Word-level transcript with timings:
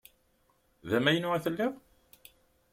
D 0.87 0.89
amaynu 0.97 1.29
i 1.37 1.39
telliḍ? 1.45 1.73